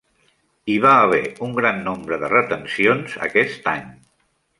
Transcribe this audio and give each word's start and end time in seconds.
Hi 0.69 0.77
va 0.85 0.93
haver 1.01 1.19
un 1.47 1.53
gran 1.57 1.83
nombre 1.87 2.19
de 2.23 2.31
retencions 2.31 3.13
aquest 3.27 3.69
any. 3.75 3.85